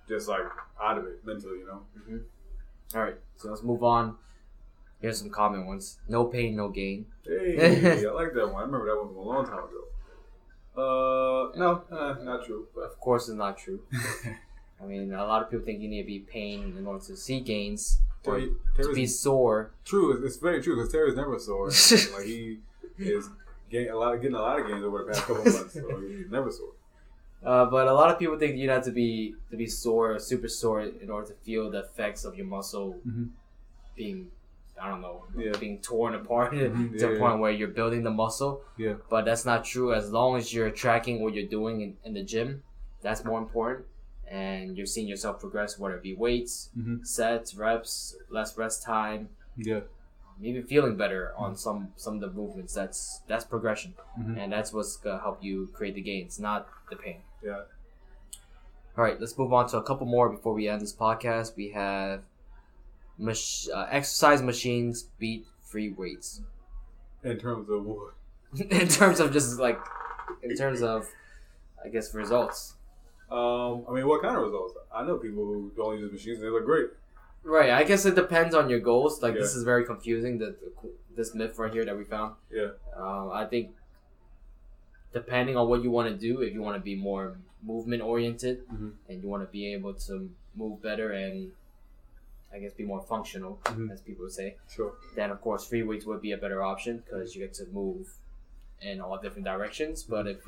[0.07, 0.43] just like
[0.81, 1.59] out of it mentally.
[1.59, 2.19] You know.
[2.95, 4.15] All right, so let's move on.
[5.01, 5.99] Here's some common ones.
[6.07, 7.05] No pain, no gain.
[7.25, 8.55] Hey, I like that one.
[8.63, 9.83] I remember that one from a long time ago.
[10.75, 12.67] Uh, no, uh, not true.
[12.73, 13.81] But Of course, it's not true.
[14.81, 17.17] I mean, a lot of people think you need to be pain in order to
[17.17, 19.71] see gains or Terry, to Terry's- be sore.
[19.85, 21.67] True, it's- very true because Terry's never sore.
[22.15, 22.59] like he
[22.99, 23.29] is
[23.71, 26.29] getting a lot, getting a lot of gains over the past couple months, so he's
[26.29, 26.73] never sore.
[27.43, 30.19] Uh, but a lot of people think you have to be to be sore, or
[30.19, 33.29] super sore, in order to feel the effects of your muscle Mhm.
[33.95, 34.29] being,
[34.81, 35.51] I don't know, Yeah.
[35.59, 38.61] being torn apart to yeah, a point where you're building the muscle.
[38.77, 38.95] Yeah.
[39.09, 39.93] But that's not true.
[39.93, 42.63] As long as you're tracking what you're doing in, in the gym,
[43.01, 43.85] that's more important.
[44.29, 47.05] And you're seeing yourself progress, whether it be weights, Mhm.
[47.07, 49.81] sets, reps, less rest time, Yeah,
[50.41, 52.73] even feeling better on some some of the movements.
[52.73, 54.37] That's that's progression, Mhm.
[54.37, 57.21] and that's what's gonna help you create the gains, not the pain.
[57.41, 57.63] yeah.
[58.97, 61.55] All right, let's move on to a couple more before we end this podcast.
[61.55, 62.21] We have
[63.17, 66.41] mach- uh, exercise machines beat free weights
[67.23, 68.13] In terms of what?
[68.69, 69.79] in terms of just like
[70.43, 71.07] in terms of
[71.83, 72.73] I guess results.
[73.29, 74.73] Um, I mean, what kind of results?
[74.93, 76.87] I know people who don't use machines; they look great.
[77.43, 77.69] Right.
[77.71, 79.21] I guess it depends on your goals.
[79.21, 80.37] Like this is very confusing.
[80.37, 82.35] The, the this myth right here that we found.
[82.51, 82.69] Yeah.
[82.95, 83.71] Um, I think
[85.13, 88.67] depending on what you want to do, if you want to be more movement oriented
[88.69, 88.91] Mhm.
[89.09, 91.51] and you want to be able to move better and
[92.57, 93.91] I guess be more functional, Mhm.
[93.93, 94.93] as people would say, Sure.
[95.15, 98.17] then of course free weights would be a better option because you get to move
[98.81, 100.03] in all different directions.
[100.03, 100.39] But if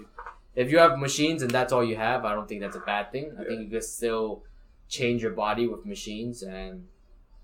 [0.56, 3.12] if you have machines and that's all you have, I don't think that's a bad
[3.14, 3.28] thing.
[3.40, 4.44] I think you can still
[4.88, 6.88] change your body with machines and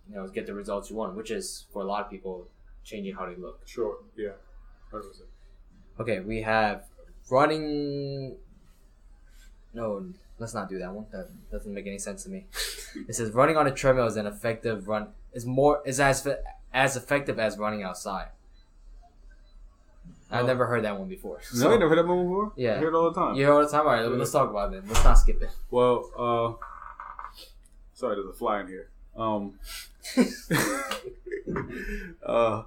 [0.09, 2.47] you know get the results you want, which is for a lot of people
[2.83, 3.57] changing how they look.
[3.67, 3.95] Sure.
[4.15, 4.33] Yeah.
[4.91, 5.29] Hundred percent.
[5.99, 6.77] Okay, we have
[7.29, 8.37] running.
[9.73, 9.85] No,
[10.39, 11.05] let's not do that one.
[11.11, 12.45] That doesn't make any sense to me.
[13.07, 15.09] It says running on a treadmill is an effective run.
[15.33, 16.27] Is more is as
[16.73, 18.27] as effective as running outside.
[20.31, 20.47] I've Oh.
[20.47, 21.37] never heard that one before.
[21.53, 22.51] No, So- you never heard that one before.
[22.55, 22.75] Yeah.
[22.75, 23.35] I hear it all the time.
[23.35, 23.81] You hear it all the time.
[23.87, 24.83] All right, let's talk about it.
[24.87, 25.49] Let's not skip it.
[25.69, 26.65] Well, uh,
[27.93, 28.89] sorry, there's a fly in here.
[29.15, 29.59] Um,
[32.25, 32.63] uh,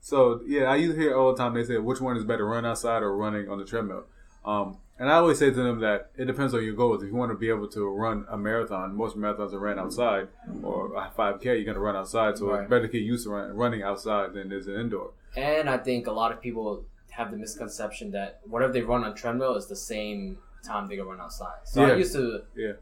[0.00, 1.54] so yeah, I used to hear all the time.
[1.54, 4.04] They say which one is better, run outside or running on the treadmill.
[4.44, 7.02] Um, and I always say to them that it depends on your goals.
[7.02, 10.28] If you want to be able to run a marathon, most marathons are ran outside,
[10.62, 12.38] or a 5K, you're gonna run outside.
[12.38, 12.60] So Right.
[12.62, 15.10] it's better to get used to run, running outside than it is an indoor.
[15.36, 19.14] And I think a lot of people have the misconception that whatever they run on
[19.14, 21.58] treadmill is the same time they can run outside.
[21.64, 22.72] So I used to Yeah.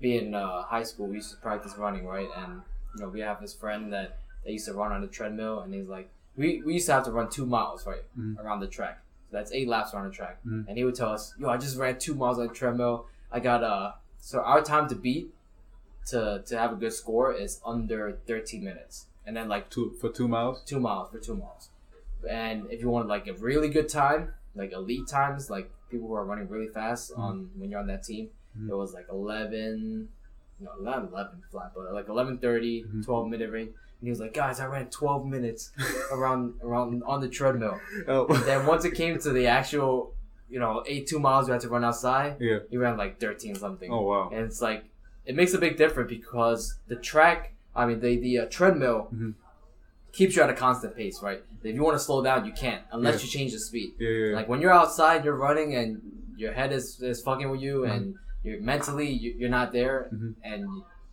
[0.00, 1.06] be in uh, high school.
[1.08, 2.28] We used to practice running, right?
[2.36, 2.62] And
[2.94, 5.74] you know, we have this friend that they used to run on the treadmill, and
[5.74, 8.38] he's like, we we used to have to run two miles, right, Mhm.
[8.42, 9.02] around the track.
[9.30, 10.38] So that's eight laps around the track.
[10.46, 10.66] Mhm.
[10.68, 13.06] And he would tell us, "Yo, I just ran two miles on treadmill.
[13.30, 15.34] I got uh." So our time to beat
[16.06, 20.08] to to have a good score is under 13 minutes, and then like Two for
[20.08, 20.62] two miles.
[20.64, 21.70] two miles for two miles.
[22.28, 26.14] And if you want like a really good time, like elite times, like people who
[26.14, 27.20] are running really fast Mm-hmm.
[27.22, 28.70] on when you're on that team, Mhm.
[28.70, 30.08] it was like 11,
[30.58, 33.04] no, not 11 flat, but like 11:30, Mhm.
[33.04, 33.72] 12 minute range.
[34.00, 35.72] And he was like, guys, I ran 12 minutes
[36.12, 37.80] around around on the treadmill.
[38.06, 38.26] Oh.
[38.28, 40.14] And then once it came to the actual,
[40.48, 42.58] you know, eight two miles we had to run outside, yeah.
[42.70, 43.90] he ran like 13 something.
[43.92, 44.30] Oh wow.
[44.32, 44.84] And it's like
[45.26, 49.34] it makes a big difference because the track, I mean the the uh, treadmill Mhm.
[50.12, 51.42] keeps you at a constant pace, right?
[51.64, 53.24] If you want to slow down, you can't unless Yeah.
[53.24, 53.94] you change the speed.
[53.98, 54.08] Yeah.
[54.10, 54.36] Yeah.
[54.36, 56.00] Like when you're outside, you're running and
[56.36, 60.34] your head is, is fucking with you, and you're mentally you, you're not there, Mhm.
[60.44, 60.66] and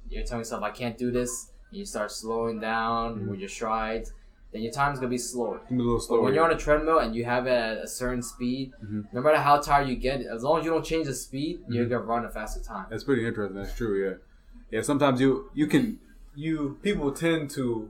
[0.07, 3.27] you're telling yourself, "I can't do this." You start slowing down Mhm.
[3.27, 4.13] with your strides.
[4.53, 5.59] Then your time's gonna be slower.
[5.69, 6.21] Give a little But slower.
[6.21, 9.07] when you're on a treadmill and you have it at a certain speed, Mhm.
[9.11, 11.85] no matter how tired you get, as long as you don't change the speed, you're
[11.85, 11.89] Mhm.
[11.89, 12.85] gonna run a faster time.
[12.89, 13.57] That's pretty interesting.
[13.57, 13.93] That's true.
[14.01, 14.15] Yeah.
[14.71, 14.81] Yeah.
[14.81, 15.99] Sometimes you you can
[16.35, 17.89] you people tend to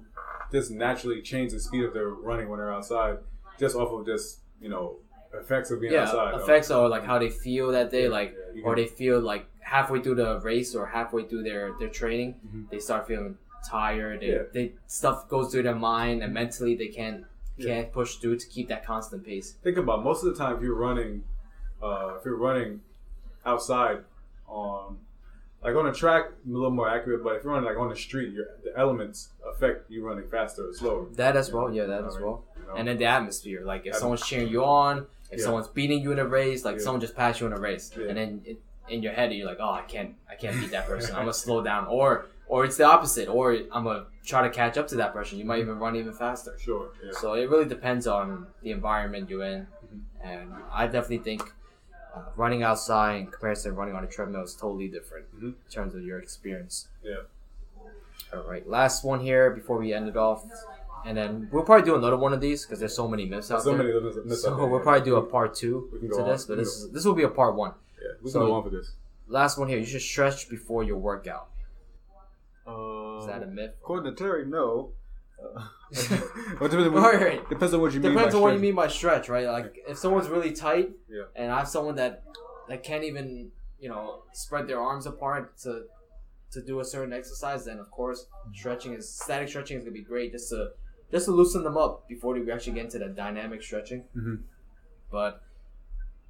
[0.52, 3.18] just naturally change the speed of their running when they're outside,
[3.60, 4.96] just off of just you know
[5.34, 6.34] effects of being yeah, outside.
[6.36, 9.46] effects or like how they feel that day, Yeah, like yeah, or they feel like
[9.60, 12.70] halfway through the race or halfway through their their training, Mhm.
[12.70, 14.22] they start feeling tired.
[14.22, 14.44] They, Yeah.
[14.54, 17.26] they stuff goes through their mind and mentally they can't
[17.62, 19.54] can't push through to keep that constant pace.
[19.64, 21.24] think about most of the time if you're running
[21.82, 22.82] uh, if you're running
[23.46, 24.00] outside
[24.48, 24.98] on
[25.64, 27.96] like on a track a little more accurate but if you're running like on the
[27.96, 32.02] street your the elements affect you running faster or slower That as well, yeah, that
[32.02, 32.32] You as know well.
[32.32, 32.66] what I mean?
[32.68, 32.76] You know?
[32.80, 35.46] And then the atmosphere, like if someone's cheering you on, if Yeah.
[35.46, 36.84] someone's beating you in a race, like Yeah.
[36.84, 38.08] someone just passed you in a race, Yeah.
[38.10, 38.58] and then it,
[38.90, 41.16] in your head you're like, oh, I can't, I can't beat that person.
[41.16, 44.78] I'm gonna slow down, or or it's the opposite, or I'm gonna try to catch
[44.78, 45.38] up to that person.
[45.40, 46.56] You might even run even faster.
[46.60, 50.02] sure yeah So it really depends on the environment you're in, Mhm.
[50.24, 51.54] and I definitely think
[52.16, 55.44] uh, running outside in comparison to running on a treadmill is totally different Mhm.
[55.66, 56.88] in terms of your experience.
[57.04, 57.18] yeah
[58.34, 60.44] All right, last one here before we end it off,
[61.06, 63.62] and then we'll probably do another one of these because there's so many myths out
[63.64, 63.78] so there.
[63.78, 63.92] many
[64.26, 66.48] myths so out there, we'll probably do a part two to go this, on.
[66.50, 67.74] but this is, this will be a part one.
[68.02, 68.94] yeah we can So- go on for this
[69.28, 71.48] Last one here, you should stretch before your workout.
[72.68, 73.72] Uh, Is that a myth?
[73.82, 74.92] according to Terry no
[75.44, 75.62] uh,
[76.60, 77.50] what depends, on what, right.
[77.54, 78.62] depends on what you mean Depends by on what you stretch.
[78.62, 79.48] mean by stretch, right?
[79.48, 81.24] Like if someone's really tight, Yeah.
[81.36, 82.24] and I have someone that
[82.70, 85.84] that can't even you know spread their arms apart to
[86.52, 90.02] to do a certain exercise, then of course stretching is static stretching is gonna be
[90.02, 90.70] great just to
[91.12, 94.06] just to loosen them up before we actually get into the dynamic stretching.
[94.18, 94.40] Mhm.
[95.12, 95.42] But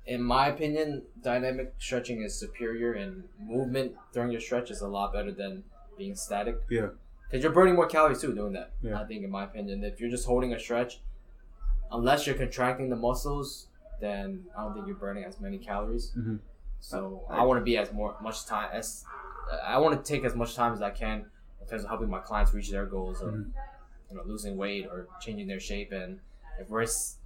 [0.05, 5.13] in my opinion, dynamic stretching is superior, and movement during your stretch is a lot
[5.13, 5.63] better than
[5.97, 6.57] being static.
[6.69, 6.87] yeah
[7.29, 8.71] Because you're burning more calories too doing that.
[8.81, 8.99] Yeah.
[9.01, 10.99] I think, in my opinion, if you're just holding a stretch,
[11.91, 13.67] unless you're contracting the muscles,
[14.01, 16.11] then I don't think you're burning as many calories.
[16.17, 16.39] Mhm.
[16.79, 19.05] So I I want to be as more much time as
[19.63, 21.25] I want to take as much time as I can
[21.61, 23.51] in terms of helping my clients reach their goals of Mhm.
[24.09, 25.91] you know losing weight or changing their shape.
[25.91, 26.19] And
[26.59, 27.17] if we're s-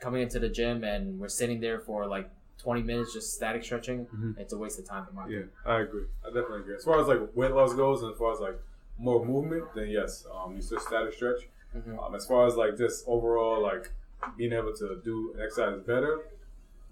[0.00, 2.28] coming into the gym and we're sitting there for like
[2.60, 4.38] 20 minutes just static stretching, Mhm.
[4.38, 6.04] it's a waste of time in my Yeah, I agree.
[6.24, 6.74] I definitely agree.
[6.76, 8.58] As far as like weight loss goes, and as far as like
[8.98, 11.48] more movement, then yes, um, you should static stretch.
[11.76, 12.02] Mhm.
[12.02, 13.90] Um, as far as like just overall like
[14.36, 16.20] being able to do an exercise better,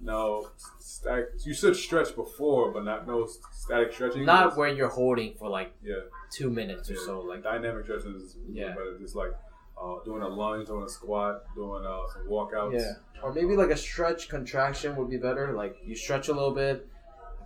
[0.01, 1.31] no, static.
[1.45, 4.25] You should stretch before, but not no static stretching.
[4.25, 5.97] Not where you're holding for like yeah,
[6.31, 7.21] two minutes or so.
[7.21, 8.69] Like dynamic stretching is Yeah.
[8.75, 8.97] better.
[8.99, 9.33] Just like
[9.83, 12.81] uh, doing a lunge, doing a squat, doing uh, some walkouts.
[12.81, 12.93] Yeah.
[13.23, 15.53] Or maybe like a stretch contraction would be better.
[15.53, 16.87] Like you stretch a little bit,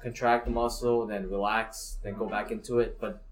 [0.02, 2.98] contract the muscle, then relax, then go back into it.
[3.00, 3.22] But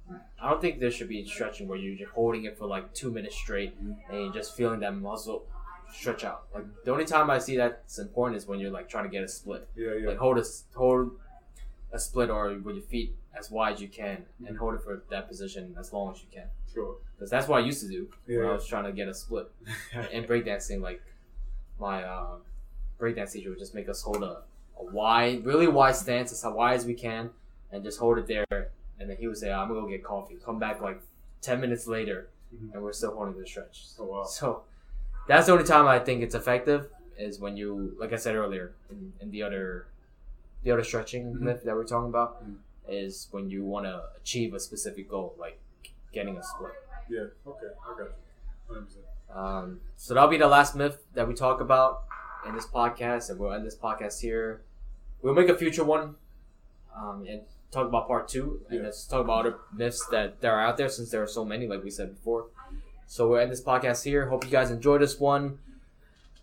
[0.40, 3.10] I don't think there should be stretching where you're just holding it for like two
[3.10, 5.44] minutes straight and you're just feeling that muscle
[5.92, 6.44] stretch out.
[6.54, 9.22] Like the only time I see that's important is when you're like trying to get
[9.22, 9.68] a split.
[9.76, 10.08] yeah, yeah.
[10.08, 11.12] Like hold a hold
[11.92, 15.02] a split or with your feet as wide as you can and hold it for
[15.10, 16.46] that position as long as you can.
[16.72, 16.96] sure.
[17.16, 19.50] Because that's what I used to do when I was trying to get a split
[20.12, 21.02] and breakdancing, like
[21.78, 22.36] my uh,
[22.98, 24.42] breakdance teacher would just make us hold a,
[24.78, 27.30] a wide, really wide stance, as wide as we can,
[27.72, 28.70] and just hold it there.
[28.98, 31.00] And then he would say, "I'm gonna go get coffee." Come back like
[31.40, 32.74] ten minutes later, Mhm.
[32.74, 33.84] and we're still holding the stretch.
[33.98, 34.24] Oh wow.
[34.24, 34.62] So
[35.28, 36.88] that's the only time I think it's effective
[37.18, 39.86] is when you, like I said earlier, in, in the other,
[40.64, 41.40] the other stretching Mhm.
[41.40, 42.56] myth that we're talking about, Mhm.
[42.88, 45.58] Is when you want to achieve a specific goal, like
[46.12, 46.72] getting a split.
[47.08, 47.20] Yeah.
[47.46, 47.66] Okay.
[47.84, 48.10] I got you.
[48.68, 49.04] Hundred percent.
[49.34, 52.02] Um, so that'll be the last myth that we talk about
[52.46, 54.62] in this podcast, and we'll end this podcast here.
[55.22, 56.16] We'll make a future one
[56.96, 58.84] um, and talk about part two, and Yeah.
[58.86, 61.66] let's talk about other myths that there are out there since there are so many,
[61.68, 62.46] like we said before.
[63.06, 64.28] So we'll end this podcast here.
[64.28, 65.58] Hope you guys enjoyed this one.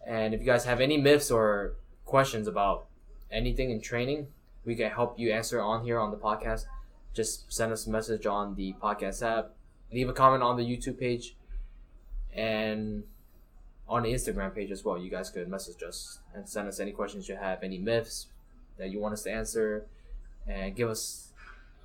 [0.06, 1.74] And if you guys have any myths or
[2.06, 2.86] questions about
[3.32, 4.28] anything in training,
[4.68, 6.66] we can help you answer on here on the podcast.
[7.14, 9.52] Just send us a message on the podcast app,
[9.94, 11.38] leave a comment on the YouTube page,
[12.36, 13.04] and
[13.88, 14.98] on the Instagram page as well.
[14.98, 18.28] You guys could message us and send us any questions you have, any myths
[18.78, 19.88] that you want us to answer,
[20.46, 21.30] and give us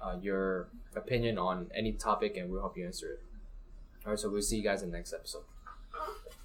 [0.03, 0.67] uh, your
[0.97, 3.23] opinion on any topic, and we'll help you answer it.
[4.05, 5.45] All right, so we'll see you guys in the next episode.